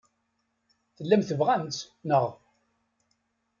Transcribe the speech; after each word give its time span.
Tellam 0.95 1.21
tebɣam-tt, 1.23 1.87
naɣ? 2.07 2.25